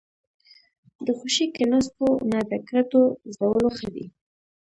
[0.53, 3.01] ـ د خوشې کېناستو نه د کرتو
[3.33, 4.05] زدولو ښه دي.